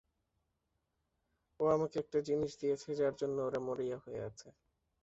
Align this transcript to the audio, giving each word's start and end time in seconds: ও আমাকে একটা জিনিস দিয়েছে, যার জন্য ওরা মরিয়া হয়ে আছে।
ও 1.59 1.73
আমাকে 1.75 1.95
একটা 1.99 2.19
জিনিস 2.27 2.51
দিয়েছে, 2.61 2.89
যার 2.99 3.13
জন্য 3.21 3.37
ওরা 3.47 3.59
মরিয়া 3.67 3.97
হয়ে 4.03 4.21
আছে। 4.29 4.47